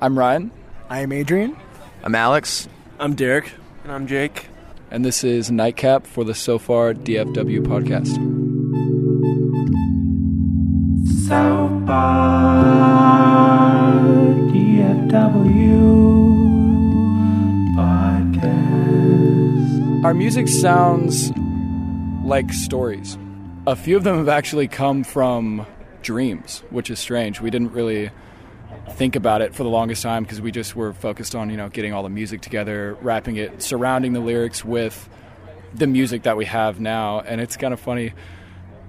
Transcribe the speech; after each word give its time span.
I'm 0.00 0.18
Ryan, 0.18 0.50
I 0.88 1.00
am 1.00 1.12
Adrian. 1.12 1.56
I'm 2.02 2.14
Alex. 2.14 2.68
I'm 3.00 3.14
Derek. 3.14 3.52
And 3.82 3.92
I'm 3.92 4.06
Jake. 4.06 4.46
and 4.90 5.04
this 5.04 5.24
is 5.24 5.50
Nightcap 5.50 6.06
for 6.06 6.24
the 6.24 6.34
Sofar 6.34 6.94
DFW 6.94 7.60
podcast. 7.66 8.14
Sofar 11.26 13.82
DFW 14.52 15.78
podcast. 17.76 20.04
Our 20.04 20.14
music 20.14 20.48
sounds 20.48 21.30
like 22.24 22.52
stories. 22.52 23.18
A 23.66 23.76
few 23.76 23.96
of 23.96 24.04
them 24.04 24.16
have 24.16 24.28
actually 24.28 24.68
come 24.68 25.04
from 25.04 25.66
dreams, 26.02 26.62
which 26.70 26.88
is 26.88 26.98
strange. 26.98 27.40
We 27.40 27.50
didn't 27.50 27.72
really 27.72 28.10
think 28.94 29.16
about 29.16 29.42
it 29.42 29.54
for 29.54 29.62
the 29.62 29.68
longest 29.68 30.02
time 30.02 30.22
because 30.22 30.40
we 30.40 30.50
just 30.50 30.74
were 30.74 30.92
focused 30.92 31.34
on, 31.34 31.50
you 31.50 31.56
know, 31.56 31.68
getting 31.68 31.92
all 31.92 32.02
the 32.02 32.08
music 32.08 32.40
together, 32.40 32.96
wrapping 33.00 33.36
it, 33.36 33.62
surrounding 33.62 34.12
the 34.12 34.20
lyrics 34.20 34.64
with 34.64 35.08
the 35.74 35.86
music 35.86 36.22
that 36.22 36.36
we 36.36 36.44
have 36.46 36.80
now. 36.80 37.20
And 37.20 37.40
it's 37.40 37.56
kind 37.56 37.72
of 37.72 37.80
funny 37.80 38.12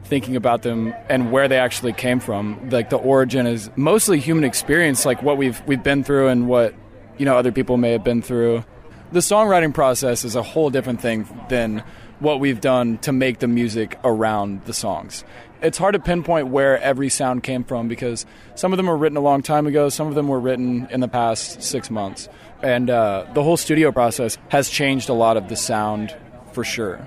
thinking 0.06 0.36
about 0.36 0.64
them 0.64 0.94
and 1.08 1.32
where 1.32 1.48
they 1.48 1.58
actually 1.58 1.94
came 1.94 2.20
from. 2.20 2.70
Like 2.70 2.90
the 2.90 2.98
origin 2.98 3.46
is 3.46 3.70
mostly 3.76 4.20
human 4.20 4.44
experience, 4.44 5.06
like 5.06 5.22
what 5.22 5.38
we've 5.38 5.62
we've 5.68 5.84
been 5.84 6.04
through 6.04 6.30
and 6.30 6.48
what, 6.48 6.74
you 7.18 7.26
know, 7.26 7.38
other 7.38 7.52
people 7.52 7.78
may 7.78 7.92
have 7.92 8.04
been 8.04 8.22
through. 8.22 8.64
The 9.12 9.20
songwriting 9.20 9.74
process 9.74 10.24
is 10.24 10.36
a 10.36 10.44
whole 10.44 10.70
different 10.70 11.02
thing 11.02 11.28
than 11.50 11.84
what 12.20 12.40
we've 12.40 12.60
done 12.60 12.98
to 13.00 13.12
make 13.12 13.40
the 13.40 13.48
music 13.48 13.98
around 14.04 14.66
the 14.66 14.74
songs. 14.74 15.24
It's 15.62 15.78
hard 15.78 15.94
to 15.94 16.00
pinpoint 16.00 16.48
where 16.48 16.80
every 16.82 17.10
sound 17.10 17.44
came 17.44 17.66
from 17.66 17.90
because 17.90 18.26
some 18.56 18.72
of 18.72 18.78
them 18.78 18.88
were 18.88 18.96
written 18.96 19.18
a 19.18 19.22
long 19.22 19.42
time 19.42 19.68
ago, 19.68 19.90
some 19.90 20.08
of 20.08 20.16
them 20.16 20.28
were 20.28 20.40
written 20.40 20.88
in 20.90 21.02
the 21.02 21.08
past 21.08 21.62
six 21.62 21.90
months. 21.90 22.30
And 22.64 22.90
uh, 22.90 23.26
the 23.34 23.44
whole 23.44 23.58
studio 23.58 23.92
process 23.92 24.38
has 24.50 24.70
changed 24.70 25.10
a 25.10 25.14
lot 25.14 25.36
of 25.36 25.50
the 25.50 25.56
sound 25.56 26.16
for 26.54 26.64
sure. 26.64 27.06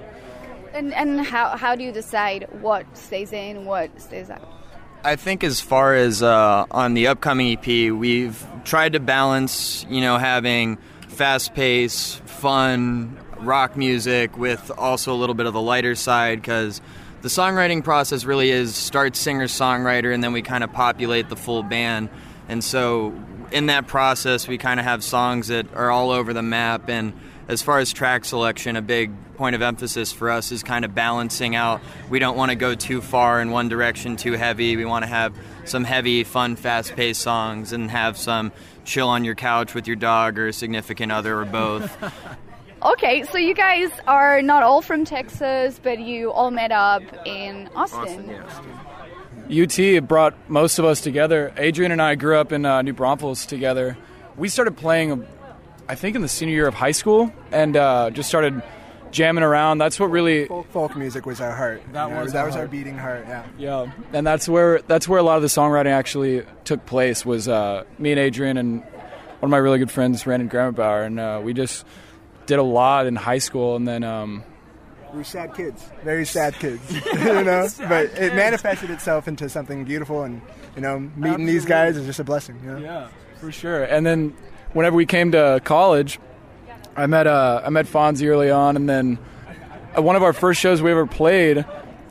And 0.74 0.92
and 0.94 1.20
how 1.20 1.56
how 1.56 1.76
do 1.76 1.84
you 1.84 1.92
decide 1.92 2.46
what 2.60 2.96
stays 2.96 3.32
in, 3.32 3.64
what 3.64 4.00
stays 4.00 4.30
out? 4.30 4.48
I 5.04 5.16
think 5.16 5.42
as 5.44 5.60
far 5.60 5.94
as 5.94 6.22
uh, 6.22 6.64
on 6.70 6.94
the 6.94 7.08
upcoming 7.08 7.58
EP, 7.58 7.92
we've 7.92 8.46
tried 8.64 8.92
to 8.92 9.00
balance, 9.00 9.84
you 9.90 10.00
know, 10.00 10.16
having 10.16 10.78
fast 11.08 11.54
pace, 11.54 12.20
fun 12.24 13.18
rock 13.38 13.76
music 13.76 14.38
with 14.38 14.70
also 14.78 15.12
a 15.12 15.16
little 15.16 15.34
bit 15.34 15.46
of 15.46 15.52
the 15.52 15.60
lighter 15.60 15.94
side 15.94 16.40
because 16.40 16.80
the 17.22 17.28
songwriting 17.28 17.84
process 17.84 18.24
really 18.24 18.50
is 18.50 18.74
start 18.74 19.14
singer 19.14 19.46
songwriter 19.46 20.12
and 20.12 20.22
then 20.22 20.32
we 20.32 20.42
kind 20.42 20.64
of 20.64 20.72
populate 20.72 21.28
the 21.28 21.36
full 21.36 21.62
band. 21.62 22.10
And 22.48 22.62
so 22.62 23.14
in 23.52 23.66
that 23.66 23.86
process, 23.86 24.48
we 24.48 24.58
kind 24.58 24.80
of 24.80 24.84
have 24.84 25.04
songs 25.04 25.48
that 25.48 25.72
are 25.74 25.90
all 25.90 26.10
over 26.10 26.32
the 26.32 26.42
map. 26.42 26.88
And 26.88 27.12
as 27.46 27.62
far 27.62 27.78
as 27.78 27.92
track 27.92 28.24
selection, 28.24 28.74
a 28.74 28.82
big 28.82 29.12
point 29.36 29.54
of 29.54 29.62
emphasis 29.62 30.10
for 30.10 30.30
us 30.30 30.50
is 30.50 30.64
kind 30.64 30.84
of 30.84 30.96
balancing 30.96 31.54
out. 31.54 31.80
We 32.10 32.18
don't 32.18 32.36
want 32.36 32.50
to 32.50 32.56
go 32.56 32.74
too 32.74 33.00
far 33.00 33.40
in 33.40 33.52
one 33.52 33.68
direction, 33.68 34.16
too 34.16 34.32
heavy. 34.32 34.76
We 34.76 34.84
want 34.84 35.04
to 35.04 35.08
have 35.08 35.32
some 35.64 35.84
heavy, 35.84 36.24
fun, 36.24 36.56
fast 36.56 36.96
paced 36.96 37.22
songs 37.22 37.72
and 37.72 37.88
have 37.88 38.16
some 38.16 38.50
chill 38.84 39.08
on 39.08 39.24
your 39.24 39.36
couch 39.36 39.74
with 39.74 39.86
your 39.86 39.96
dog 39.96 40.40
or 40.40 40.48
a 40.48 40.52
significant 40.52 41.12
other 41.12 41.38
or 41.38 41.44
both. 41.44 41.96
Okay, 42.84 43.22
so 43.24 43.38
you 43.38 43.54
guys 43.54 43.90
are 44.08 44.42
not 44.42 44.64
all 44.64 44.82
from 44.82 45.04
Texas, 45.04 45.78
but 45.80 46.00
you 46.00 46.32
all 46.32 46.50
met 46.50 46.72
up 46.72 47.02
in 47.24 47.68
Austin. 47.76 48.42
UT 49.48 50.08
brought 50.08 50.34
most 50.50 50.80
of 50.80 50.84
us 50.84 51.00
together. 51.00 51.52
Adrian 51.56 51.92
and 51.92 52.02
I 52.02 52.16
grew 52.16 52.36
up 52.36 52.50
in 52.50 52.66
uh, 52.66 52.82
New 52.82 52.92
Braunfels 52.92 53.46
together. 53.46 53.96
We 54.36 54.48
started 54.48 54.76
playing, 54.76 55.24
I 55.88 55.94
think, 55.94 56.16
in 56.16 56.22
the 56.22 56.28
senior 56.28 56.54
year 56.54 56.66
of 56.66 56.74
high 56.74 56.90
school, 56.90 57.32
and 57.52 57.76
uh, 57.76 58.10
just 58.10 58.28
started 58.28 58.60
jamming 59.12 59.44
around. 59.44 59.78
That's 59.78 60.00
what 60.00 60.10
really, 60.10 60.46
Folk, 60.46 60.68
folk 60.72 60.96
music 60.96 61.24
was 61.24 61.40
our 61.40 61.54
heart. 61.54 61.82
That 61.92 62.08
you 62.08 62.14
know, 62.14 62.22
was 62.22 62.32
that 62.32 62.40
our 62.40 62.46
was 62.46 62.56
our 62.56 62.66
beating 62.66 62.98
heart. 62.98 63.26
Yeah. 63.28 63.46
yeah, 63.58 63.92
and 64.12 64.26
that's 64.26 64.48
where 64.48 64.80
that's 64.82 65.06
where 65.06 65.20
a 65.20 65.22
lot 65.22 65.36
of 65.36 65.42
the 65.42 65.48
songwriting 65.48 65.92
actually 65.92 66.44
took 66.64 66.84
place. 66.86 67.24
Was 67.24 67.46
uh, 67.46 67.84
me 68.00 68.10
and 68.10 68.18
Adrian 68.18 68.56
and 68.56 68.80
one 68.80 69.44
of 69.44 69.50
my 69.50 69.58
really 69.58 69.78
good 69.78 69.90
friends, 69.90 70.24
Brandon 70.24 70.48
Grammerbauer, 70.48 71.06
and 71.06 71.20
uh, 71.20 71.40
we 71.44 71.52
just 71.52 71.86
did 72.52 72.58
a 72.58 72.62
lot 72.62 73.06
in 73.06 73.16
high 73.16 73.38
school, 73.38 73.76
and 73.76 73.88
then 73.88 74.04
um, 74.04 74.44
We 75.12 75.18
were 75.18 75.24
sad 75.24 75.54
kids, 75.54 75.82
very 76.04 76.26
sad 76.26 76.54
kids, 76.54 76.82
you 77.06 77.44
know. 77.44 77.66
but 77.88 78.06
it 78.18 78.34
manifested 78.34 78.90
itself 78.90 79.26
into 79.26 79.48
something 79.48 79.84
beautiful, 79.84 80.22
and 80.24 80.42
you 80.76 80.82
know, 80.82 80.98
meeting 81.16 81.46
these 81.46 81.64
guys 81.64 81.96
is 81.96 82.04
just 82.04 82.20
a 82.20 82.24
blessing. 82.24 82.60
You 82.62 82.72
know? 82.72 82.78
Yeah, 82.78 83.08
for 83.36 83.50
sure. 83.50 83.84
And 83.84 84.04
then 84.04 84.36
whenever 84.74 84.96
we 84.96 85.06
came 85.06 85.32
to 85.32 85.62
college, 85.64 86.18
I 86.94 87.06
met 87.06 87.26
uh, 87.26 87.62
I 87.64 87.70
met 87.70 87.86
Fonzie 87.86 88.28
early 88.28 88.50
on, 88.50 88.76
and 88.76 88.86
then 88.86 89.18
at 89.94 90.04
one 90.04 90.16
of 90.16 90.22
our 90.22 90.34
first 90.34 90.60
shows 90.60 90.82
we 90.82 90.90
ever 90.90 91.06
played, 91.06 91.64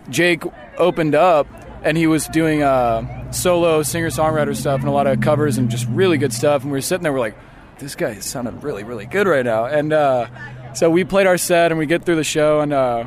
Jake 0.09 0.41
opened 0.77 1.13
up, 1.13 1.45
and 1.83 1.95
he 1.95 2.07
was 2.07 2.25
doing 2.29 2.63
uh, 2.63 3.31
solo 3.31 3.83
singer 3.83 4.09
songwriter 4.09 4.55
stuff 4.55 4.79
and 4.79 4.89
a 4.89 4.91
lot 4.91 5.05
of 5.05 5.21
covers 5.21 5.59
and 5.59 5.69
just 5.69 5.87
really 5.87 6.17
good 6.17 6.33
stuff. 6.33 6.63
And 6.63 6.71
we 6.71 6.77
were 6.77 6.81
sitting 6.81 7.03
there, 7.03 7.13
we're 7.13 7.19
like, 7.19 7.37
this 7.81 7.95
guy 7.95 8.11
is 8.11 8.25
sounding 8.25 8.59
really 8.61 8.83
really 8.83 9.05
good 9.05 9.27
right 9.27 9.45
now. 9.45 9.65
And 9.65 9.91
uh, 9.91 10.27
so 10.73 10.89
we 10.89 11.03
played 11.03 11.27
our 11.27 11.37
set, 11.37 11.71
and 11.71 11.77
we 11.79 11.85
get 11.85 12.05
through 12.05 12.15
the 12.15 12.23
show, 12.23 12.61
and 12.61 12.71
uh, 12.71 13.05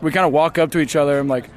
we 0.00 0.10
kind 0.10 0.26
of 0.26 0.32
walk 0.32 0.58
up 0.58 0.72
to 0.72 0.80
each 0.80 0.96
other. 0.96 1.18
I'm 1.18 1.28
like 1.28 1.48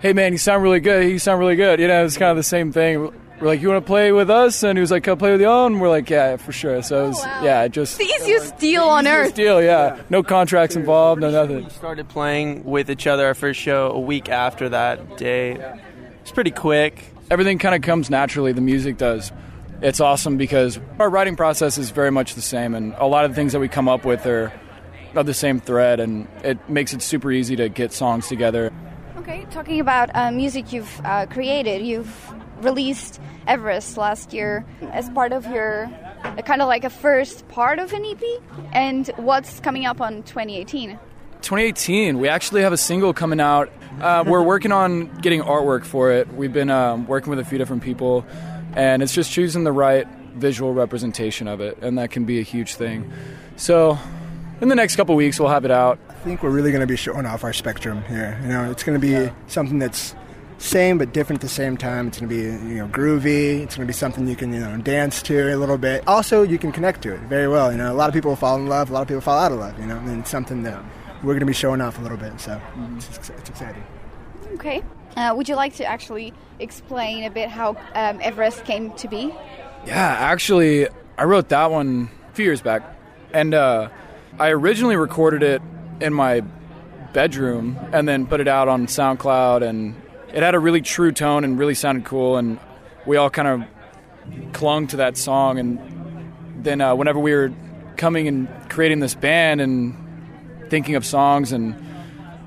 hey 0.00 0.14
man, 0.14 0.32
you 0.32 0.38
sound 0.38 0.62
really 0.62 0.80
good. 0.80 1.08
You 1.08 1.18
sound 1.18 1.38
really 1.38 1.56
good. 1.56 1.78
You 1.78 1.86
know, 1.86 2.04
it's 2.04 2.16
kind 2.16 2.30
of 2.30 2.36
the 2.36 2.42
same 2.42 2.72
thing. 2.72 3.12
We're 3.40 3.46
like, 3.46 3.62
you 3.62 3.68
want 3.68 3.82
to 3.84 3.86
play 3.86 4.12
with 4.12 4.28
us? 4.28 4.62
And 4.62 4.76
he 4.76 4.80
was 4.80 4.90
like, 4.90 5.04
come 5.04 5.16
play 5.16 5.32
with 5.32 5.40
y'all. 5.40 5.66
And 5.66 5.80
we're 5.80 5.88
like, 5.88 6.10
yeah, 6.10 6.36
for 6.36 6.52
sure. 6.52 6.82
So 6.82 7.06
it 7.06 7.08
was, 7.08 7.24
wow. 7.24 7.42
yeah, 7.42 7.68
just 7.68 7.96
The 7.96 8.04
easiest 8.04 8.58
deal 8.58 8.82
on 8.82 9.06
earth. 9.06 9.34
deal. 9.34 9.62
Yeah, 9.62 10.02
no 10.10 10.22
contracts 10.22 10.76
involved, 10.76 11.22
no 11.22 11.30
nothing. 11.30 11.64
We 11.64 11.70
started 11.70 12.08
playing 12.08 12.64
with 12.64 12.90
each 12.90 13.06
other 13.06 13.26
our 13.26 13.34
first 13.34 13.60
show 13.60 13.92
a 13.92 14.00
week 14.00 14.28
after 14.28 14.68
that 14.70 15.16
day. 15.16 15.52
It's 16.22 16.32
pretty 16.32 16.50
quick. 16.50 17.14
Everything 17.30 17.58
kind 17.58 17.74
of 17.74 17.82
comes 17.82 18.10
naturally. 18.10 18.52
The 18.52 18.60
music 18.60 18.98
does. 18.98 19.32
It's 19.82 20.00
awesome 20.00 20.36
because 20.36 20.78
our 20.98 21.08
writing 21.08 21.36
process 21.36 21.78
is 21.78 21.90
very 21.90 22.10
much 22.10 22.34
the 22.34 22.42
same, 22.42 22.74
and 22.74 22.94
a 22.98 23.06
lot 23.06 23.24
of 23.24 23.30
the 23.30 23.34
things 23.34 23.52
that 23.52 23.60
we 23.60 23.68
come 23.68 23.88
up 23.88 24.04
with 24.04 24.26
are 24.26 24.52
of 25.14 25.26
the 25.26 25.34
same 25.34 25.58
thread, 25.58 26.00
and 26.00 26.28
it 26.44 26.68
makes 26.68 26.92
it 26.92 27.02
super 27.02 27.32
easy 27.32 27.56
to 27.56 27.68
get 27.68 27.92
songs 27.92 28.28
together. 28.28 28.72
Okay, 29.16 29.46
talking 29.50 29.80
about 29.80 30.10
uh, 30.14 30.30
music 30.30 30.72
you've 30.72 31.00
uh, 31.04 31.26
created, 31.26 31.84
you've 31.84 32.14
released 32.62 33.20
Everest 33.46 33.96
last 33.96 34.32
year 34.34 34.66
as 34.92 35.08
part 35.10 35.32
of 35.32 35.46
your 35.46 35.90
uh, 36.24 36.42
kind 36.42 36.60
of 36.60 36.68
like 36.68 36.84
a 36.84 36.90
first 36.90 37.48
part 37.48 37.78
of 37.78 37.92
an 37.92 38.04
EP. 38.04 38.22
And 38.72 39.08
what's 39.16 39.60
coming 39.60 39.86
up 39.86 40.00
on 40.00 40.22
2018? 40.24 40.90
2018, 41.42 42.18
we 42.18 42.28
actually 42.28 42.62
have 42.62 42.72
a 42.72 42.76
single 42.76 43.14
coming 43.14 43.40
out. 43.40 43.72
Uh, 44.00 44.24
we're 44.26 44.42
working 44.42 44.72
on 44.72 45.06
getting 45.20 45.40
artwork 45.40 45.84
for 45.84 46.12
it. 46.12 46.28
We've 46.34 46.52
been 46.52 46.70
um, 46.70 47.06
working 47.06 47.30
with 47.30 47.38
a 47.38 47.44
few 47.44 47.56
different 47.56 47.82
people, 47.82 48.26
and 48.74 49.02
it's 49.02 49.14
just 49.14 49.32
choosing 49.32 49.64
the 49.64 49.72
right 49.72 50.06
visual 50.34 50.72
representation 50.72 51.48
of 51.48 51.60
it, 51.60 51.78
and 51.82 51.98
that 51.98 52.10
can 52.10 52.24
be 52.24 52.38
a 52.38 52.42
huge 52.42 52.74
thing. 52.74 53.10
So, 53.56 53.98
in 54.60 54.68
the 54.68 54.74
next 54.74 54.96
couple 54.96 55.14
weeks, 55.16 55.40
we'll 55.40 55.48
have 55.48 55.64
it 55.64 55.70
out. 55.70 55.98
I 56.08 56.14
think 56.14 56.42
we're 56.42 56.50
really 56.50 56.70
going 56.70 56.82
to 56.82 56.86
be 56.86 56.96
showing 56.96 57.26
off 57.26 57.44
our 57.44 57.52
spectrum 57.52 58.02
here. 58.04 58.38
You 58.42 58.48
know, 58.48 58.70
it's 58.70 58.82
going 58.82 59.00
to 59.00 59.06
be 59.06 59.32
something 59.46 59.78
that's 59.78 60.14
same 60.58 60.98
but 60.98 61.12
different 61.14 61.38
at 61.38 61.42
the 61.42 61.48
same 61.48 61.76
time. 61.76 62.08
It's 62.08 62.20
going 62.20 62.28
to 62.28 62.34
be 62.34 62.42
you 62.42 62.76
know 62.76 62.88
groovy. 62.88 63.60
It's 63.60 63.76
going 63.76 63.86
to 63.86 63.90
be 63.90 63.96
something 63.96 64.28
you 64.28 64.36
can 64.36 64.52
you 64.52 64.60
know 64.60 64.76
dance 64.78 65.22
to 65.22 65.54
a 65.54 65.56
little 65.56 65.78
bit. 65.78 66.06
Also, 66.06 66.42
you 66.42 66.58
can 66.58 66.72
connect 66.72 67.02
to 67.02 67.14
it 67.14 67.20
very 67.20 67.48
well. 67.48 67.72
You 67.72 67.78
know, 67.78 67.92
a 67.92 67.94
lot 67.94 68.08
of 68.08 68.14
people 68.14 68.36
fall 68.36 68.56
in 68.56 68.66
love. 68.66 68.90
A 68.90 68.92
lot 68.92 69.02
of 69.02 69.08
people 69.08 69.22
fall 69.22 69.38
out 69.38 69.52
of 69.52 69.58
love. 69.58 69.78
You 69.78 69.86
know, 69.86 69.96
and 69.96 70.20
it's 70.20 70.30
something 70.30 70.62
that 70.64 70.82
we're 71.22 71.32
going 71.32 71.40
to 71.40 71.46
be 71.46 71.52
showing 71.52 71.80
off 71.80 71.98
a 71.98 72.02
little 72.02 72.18
bit. 72.18 72.38
So 72.40 72.52
mm-hmm. 72.52 72.96
it's, 72.98 73.30
it's 73.30 73.50
exciting. 73.50 73.84
Okay. 74.54 74.82
Uh, 75.16 75.34
would 75.36 75.48
you 75.48 75.56
like 75.56 75.74
to 75.74 75.84
actually 75.84 76.32
explain 76.58 77.24
a 77.24 77.30
bit 77.30 77.48
how 77.48 77.70
um, 77.94 78.20
Everest 78.22 78.64
came 78.64 78.92
to 78.92 79.08
be? 79.08 79.34
Yeah, 79.86 80.16
actually, 80.18 80.88
I 81.18 81.24
wrote 81.24 81.48
that 81.48 81.70
one 81.70 82.10
a 82.30 82.34
few 82.34 82.44
years 82.44 82.60
back, 82.60 82.82
and 83.32 83.54
uh, 83.54 83.88
I 84.38 84.50
originally 84.50 84.96
recorded 84.96 85.42
it 85.42 85.62
in 86.00 86.14
my 86.14 86.42
bedroom 87.12 87.78
and 87.92 88.08
then 88.08 88.26
put 88.26 88.40
it 88.40 88.48
out 88.48 88.68
on 88.68 88.86
SoundCloud, 88.86 89.62
and 89.62 90.00
it 90.32 90.42
had 90.42 90.54
a 90.54 90.58
really 90.58 90.80
true 90.80 91.12
tone 91.12 91.44
and 91.44 91.58
really 91.58 91.74
sounded 91.74 92.04
cool, 92.04 92.36
and 92.36 92.58
we 93.06 93.16
all 93.16 93.30
kind 93.30 93.48
of 93.48 94.52
clung 94.52 94.86
to 94.88 94.98
that 94.98 95.16
song. 95.16 95.58
And 95.58 96.34
then 96.64 96.80
uh, 96.80 96.94
whenever 96.94 97.18
we 97.18 97.32
were 97.32 97.52
coming 97.96 98.28
and 98.28 98.48
creating 98.70 99.00
this 99.00 99.14
band 99.14 99.60
and 99.60 99.96
thinking 100.68 100.94
of 100.94 101.04
songs, 101.04 101.52
and 101.52 101.74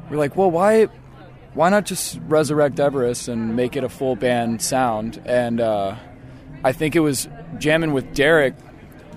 we're 0.09 0.17
like, 0.17 0.35
well, 0.35 0.49
why? 0.49 0.87
Why 1.53 1.69
not 1.69 1.85
just 1.85 2.19
resurrect 2.27 2.79
Everest 2.79 3.27
and 3.27 3.55
make 3.55 3.75
it 3.75 3.83
a 3.83 3.89
full 3.89 4.15
band 4.15 4.61
sound? 4.61 5.21
And 5.25 5.61
uh, 5.61 5.95
I 6.63 6.71
think 6.71 6.95
it 6.95 7.01
was 7.01 7.27
jamming 7.59 7.93
with 7.93 8.13
Derek. 8.15 8.55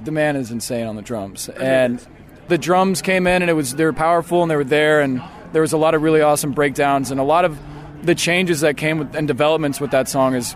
The 0.05 0.11
man 0.11 0.37
is 0.37 0.50
insane 0.50 0.87
on 0.87 0.97
the 0.97 1.03
drums, 1.03 1.49
and 1.49 2.06
the 2.49 2.59
drums 2.59 3.03
came 3.03 3.27
in 3.27 3.43
and 3.43 3.50
it 3.50 3.55
was 3.55 3.75
they 3.75 3.85
were 3.85 3.94
powerful 3.94 4.43
and 4.43 4.50
they 4.50 4.56
were 4.56 4.65
there, 4.65 5.00
and 5.00 5.23
there 5.53 5.62
was 5.62 5.73
a 5.73 5.79
lot 5.79 5.94
of 5.94 6.03
really 6.03 6.21
awesome 6.21 6.53
breakdowns 6.53 7.11
and 7.11 7.19
a 7.19 7.25
lot 7.25 7.44
of 7.44 7.59
the 8.03 8.15
changes 8.15 8.61
that 8.61 8.77
came 8.77 8.99
with 8.99 9.15
and 9.17 9.27
developments 9.27 9.81
with 9.81 9.91
that 9.91 10.09
song 10.09 10.35
is 10.35 10.55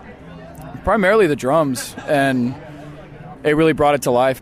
primarily 0.83 1.27
the 1.27 1.35
drums 1.35 1.95
and 2.07 2.55
it 3.43 3.55
really 3.55 3.73
brought 3.73 3.95
it 3.95 4.03
to 4.03 4.11
life. 4.11 4.41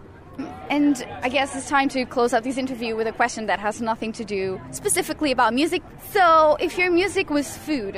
And 0.69 1.05
I 1.23 1.29
guess 1.29 1.55
it's 1.55 1.67
time 1.67 1.89
to 1.89 2.05
close 2.05 2.33
out 2.33 2.43
this 2.43 2.57
interview 2.57 2.95
with 2.95 3.07
a 3.07 3.11
question 3.11 3.47
that 3.47 3.59
has 3.59 3.81
nothing 3.81 4.11
to 4.13 4.23
do 4.23 4.61
specifically 4.71 5.31
about 5.31 5.53
music. 5.53 5.81
So, 6.11 6.57
if 6.59 6.77
your 6.77 6.91
music 6.91 7.29
was 7.29 7.57
food, 7.57 7.95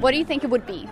what 0.00 0.10
do 0.10 0.18
you 0.18 0.24
think 0.24 0.44
it 0.44 0.50
would 0.50 0.66
be? 0.66 0.88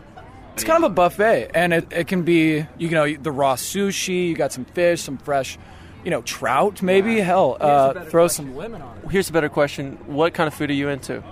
It's 0.54 0.64
kind 0.64 0.82
of 0.82 0.90
a 0.90 0.94
buffet, 0.94 1.50
and 1.52 1.72
it, 1.74 1.92
it 1.92 2.06
can 2.06 2.22
be 2.22 2.64
you 2.78 2.90
know 2.90 3.12
the 3.12 3.32
raw 3.32 3.56
sushi. 3.56 4.28
You 4.28 4.34
got 4.34 4.52
some 4.52 4.64
fish, 4.64 5.02
some 5.02 5.18
fresh, 5.18 5.58
you 6.04 6.10
know, 6.10 6.22
trout. 6.22 6.80
Maybe 6.80 7.18
hell, 7.20 7.56
uh, 7.60 8.04
throw 8.04 8.28
some 8.28 8.54
lemon 8.54 8.80
on 8.80 8.96
it. 8.98 9.10
Here's 9.10 9.28
a 9.28 9.32
better 9.32 9.48
question: 9.48 9.98
What 10.06 10.32
kind 10.32 10.46
of 10.46 10.54
food 10.54 10.70
are 10.70 10.74
you 10.74 10.88
into? 10.88 11.22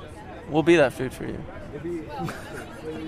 We'll 0.51 0.65
be 0.65 0.77
that 0.77 0.93
food 0.93 1.15
for 1.15 1.25
you. 1.25 1.43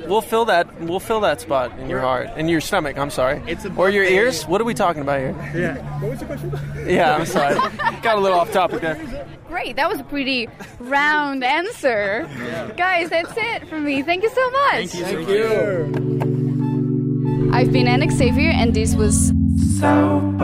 We'll 0.06 0.20
fill 0.20 0.44
that. 0.46 0.80
We'll 0.80 1.00
fill 1.00 1.20
that 1.20 1.40
spot 1.40 1.78
in 1.78 1.88
your 1.88 2.00
heart, 2.00 2.28
in 2.36 2.48
your 2.48 2.60
stomach. 2.60 2.98
I'm 2.98 3.10
sorry, 3.10 3.40
It's 3.46 3.64
a 3.64 3.72
or 3.74 3.88
your 3.90 4.04
ears. 4.04 4.44
What 4.46 4.60
are 4.60 4.64
we 4.64 4.74
talking 4.74 5.00
about 5.02 5.20
here? 5.20 5.34
Yeah. 5.54 5.76
What 6.00 6.10
was 6.10 6.20
the 6.20 6.26
question? 6.26 6.52
Yeah, 6.86 7.14
I'm 7.16 7.24
sorry. 7.26 7.54
Got 8.02 8.18
a 8.18 8.20
little 8.20 8.38
off 8.38 8.52
topic 8.52 8.80
there. 8.82 9.26
Great, 9.48 9.76
that 9.76 9.88
was 9.88 10.00
a 10.00 10.04
pretty 10.04 10.48
round 10.80 11.44
answer. 11.44 12.28
yeah. 12.38 12.70
Guys, 12.76 13.08
that's 13.10 13.32
it 13.36 13.68
from 13.68 13.84
me. 13.84 14.02
Thank 14.02 14.22
you 14.24 14.30
so 14.30 14.50
much. 14.50 14.88
Thank 14.90 14.94
you. 14.94 15.04
Thank 15.04 15.28
you. 15.28 15.92
I've 17.52 17.70
been 17.72 17.86
Anna 17.86 18.10
Xavier, 18.10 18.50
and 18.50 18.74
this 18.74 18.94
was 18.96 19.32
South 19.78 20.36